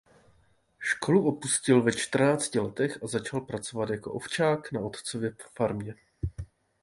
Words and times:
Školu 0.79 1.27
opustil 1.27 1.81
ve 1.81 1.91
čtrnácti 1.93 2.59
letech 2.59 2.99
a 3.03 3.07
začal 3.07 3.41
pracovat 3.41 3.89
jako 3.89 4.13
ovčák 4.13 4.71
na 4.71 4.79
otcově 4.81 5.35
farmě. 5.55 5.95